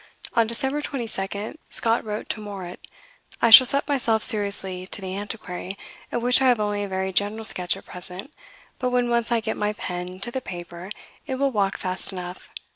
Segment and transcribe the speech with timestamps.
[0.33, 2.79] On December 22 Scott wrote to Morritt:
[3.39, 5.77] "I shall set myself seriously to 'The Antiquary,'
[6.11, 8.33] of which I have only a very general sketch at present;
[8.79, 10.89] but when once I get my pen to the paper
[11.27, 12.49] it will walk fast enough.